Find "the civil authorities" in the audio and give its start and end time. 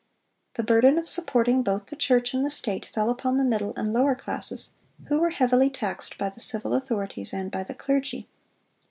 6.29-7.33